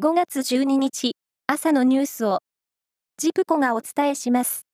[0.00, 1.16] 5月12日
[1.48, 2.38] 朝のニュースを
[3.16, 4.64] ジプコがお伝えします。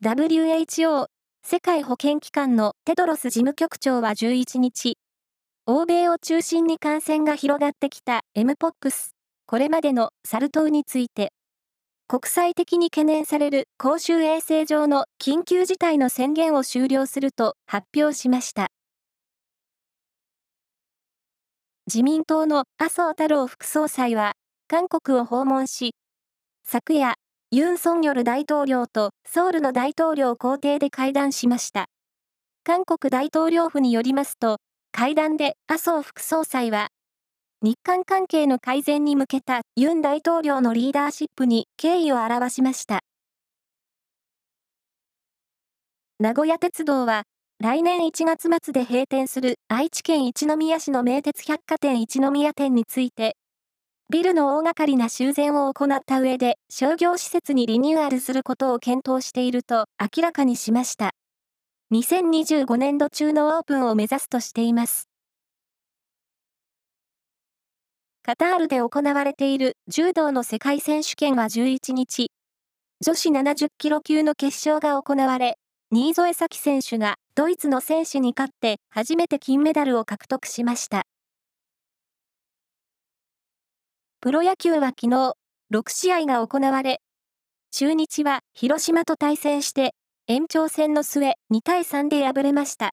[0.00, 1.06] WHO
[1.44, 4.96] 世界保健機関のテドロス事務局長は11日、
[5.66, 9.10] 欧米を中心に感染が広がってきた MPOX、
[9.44, 11.32] これまでのサル痘について、
[12.06, 18.68] 国際的に懸念される公衆衛生上の緊急事態の宣言を終了すると発表しました。
[21.86, 24.32] 自民党の麻生太郎副総裁は、
[24.68, 25.94] 韓国を訪問し、
[26.66, 27.16] 昨夜、
[27.50, 31.84] ユン・ソンニョル大統領とソウルの大統領公邸で会談しました。
[32.64, 34.56] 韓国大統領府によりますと、
[34.92, 36.88] 会談で麻生副総裁は、
[37.60, 43.00] 日韓関係の改善に向けたユン大統領のリーダーシップに敬意を表しました。
[46.18, 47.24] 名古屋鉄道は、
[47.64, 53.38] 来年1月末で閉店する愛知県一宮市の名鉄百貨店一宮店について、
[54.10, 61.12] ビルの大掛かりな修繕を行った上で商業施設にリニューアルすることを検討していると明らかにしました。
[61.90, 65.08] 2025年度中のオープンを目指すとしています。
[68.24, 72.30] カタールで行われている柔道の世界選手権は11日、
[73.00, 75.56] 女子70キロ級の決勝が行われ、
[75.90, 81.02] 新添咲選手がドイツの選手に勝って初めて金メダルを獲得しました。
[84.20, 85.34] プロ野球は昨日、
[85.72, 87.00] 6試合が行われ、
[87.72, 89.94] 中日は広島と対戦して
[90.28, 92.92] 延長戦の末2対3で敗れました。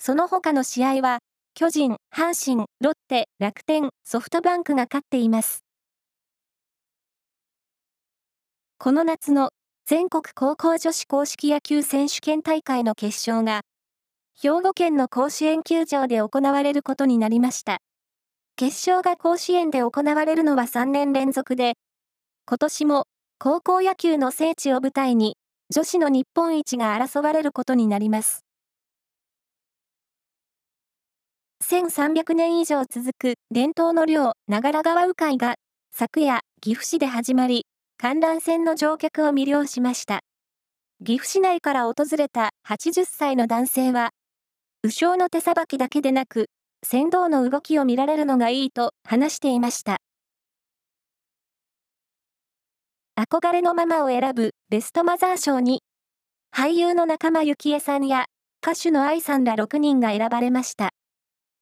[0.00, 1.20] その他の試合は、
[1.54, 5.62] 巨人、阪神、ロッテ、楽天、ソフトバンクが勝っています。
[8.78, 9.50] この夏の
[9.84, 13.62] 全国高校女子公式野球選手権大会の決勝が、
[14.40, 17.78] 兵庫県の甲子園球場で行われることになりました。
[18.54, 21.74] 決勝が甲子園で行われるのは3年連続で、
[22.46, 23.06] 今年も
[23.40, 25.36] 高校野球の聖地を舞台に、
[25.74, 28.44] 女子の日本一が争われることになります。
[31.64, 35.56] 1300年以上続く伝統の漁、長良川鵜飼が、
[35.90, 37.66] 昨夜、岐阜市で始まり、
[38.02, 40.22] 観覧船の乗客を魅了しました。
[41.06, 44.10] 岐阜市内から訪れた80歳の男性は、
[44.82, 46.46] 右将の手さばきだけでなく、
[46.84, 49.98] 船頭の動きを見られるのがいいと話していました。
[53.16, 55.84] 憧れのママを選ぶベストマザー賞に、
[56.52, 58.24] 俳優の仲間由紀恵さんや
[58.66, 60.90] 歌手の愛さんら6人が選ばれました。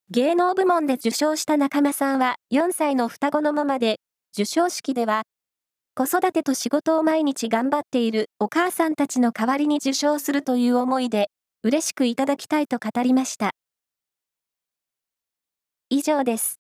[0.09, 4.01] 芸能部門で受賞した仲間さんは4歳の双子のママで、
[4.33, 5.25] 受賞式では
[6.01, 11.29] 子育てと仕事を毎日頑張っているお母さんたちの代わりに受賞するという思いで、
[11.63, 13.51] 嬉しくいただきたいと語りました。
[15.91, 16.60] 以上です。